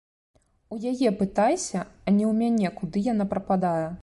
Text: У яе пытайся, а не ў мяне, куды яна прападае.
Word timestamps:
У 0.75 0.77
яе 0.91 1.09
пытайся, 1.19 1.83
а 2.05 2.07
не 2.17 2.25
ў 2.31 2.33
мяне, 2.41 2.67
куды 2.81 3.09
яна 3.13 3.25
прападае. 3.37 3.89